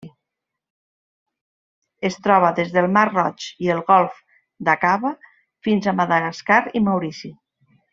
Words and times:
Es 2.09 2.17
troba 2.29 2.49
des 2.61 2.73
del 2.79 2.89
Mar 2.97 3.05
Roig 3.13 3.47
i 3.67 3.71
el 3.77 3.85
Golf 3.93 4.19
d'Aqaba 4.71 5.15
fins 5.71 5.93
a 5.95 5.99
Madagascar 6.05 6.63
i 6.83 6.87
Maurici. 6.91 7.37